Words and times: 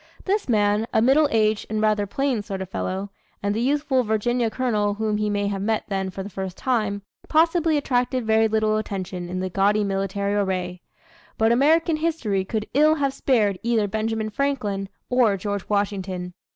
This 0.25 0.49
man, 0.49 0.87
a 0.91 0.99
middle 0.99 1.27
aged 1.29 1.67
and 1.69 1.79
rather 1.79 2.07
plain 2.07 2.41
sort 2.41 2.59
of 2.59 2.69
fellow 2.69 3.11
and 3.43 3.53
the 3.53 3.61
youthful 3.61 4.01
Virginia 4.01 4.49
colonel 4.49 4.95
whom 4.95 5.17
he 5.17 5.29
may 5.29 5.45
have 5.45 5.61
met 5.61 5.83
then 5.89 6.09
for 6.09 6.23
the 6.23 6.29
first 6.31 6.57
time 6.57 7.03
possibly 7.29 7.77
attracted 7.77 8.25
very 8.25 8.47
little 8.47 8.77
attention 8.77 9.29
in 9.29 9.41
the 9.41 9.49
gaudy 9.51 9.83
military 9.83 10.33
array. 10.33 10.81
But 11.37 11.51
American 11.51 11.97
history 11.97 12.43
could 12.43 12.65
ill 12.73 12.95
have 12.95 13.13
spared 13.13 13.59
either 13.61 13.87
Benjamin 13.87 14.31
Franklin 14.31 14.89
or 15.07 15.37
George 15.37 15.69
Washington. 15.69 16.33